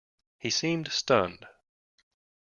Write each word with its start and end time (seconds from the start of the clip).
He 0.39 0.49
seemed 0.49 0.91
stunned. 0.91 1.45